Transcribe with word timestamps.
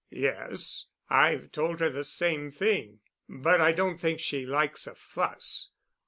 "Yes. 0.09 0.87
I've 1.11 1.51
told 1.51 1.79
her 1.79 1.91
the 1.91 2.03
same 2.03 2.49
thing. 2.49 3.01
But 3.29 3.61
I 3.61 3.71
don't 3.71 3.99
think 4.01 4.19
she 4.19 4.47
likes 4.47 4.87
a 4.87 4.95
fuss. 4.95 5.69